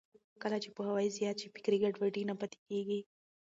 کله 0.41 0.57
چې 0.63 0.69
پوهاوی 0.75 1.09
زیات 1.17 1.37
شي، 1.41 1.47
فکري 1.55 1.77
ګډوډي 1.83 2.23
نه 2.29 2.35
پاتې 2.39 2.57
کېږي. 2.67 2.99